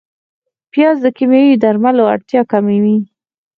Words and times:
پیاز 0.71 0.97
د 1.05 1.07
کیمیاوي 1.17 1.55
درملو 1.63 2.03
اړتیا 2.13 2.41
کموي 2.51 2.97